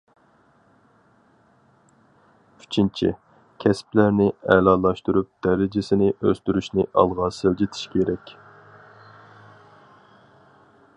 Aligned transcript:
ئۈچىنچى، 2.63 3.11
كەسىپلەرنى 3.65 4.27
ئەلالاشتۇرۇپ 4.55 5.29
دەرىجىسىنى 5.47 6.11
ئۆستۈرۈشنى 6.15 6.89
ئالغا 7.03 7.31
سىلجىتىش 7.41 7.87
كېرەك. 7.97 8.37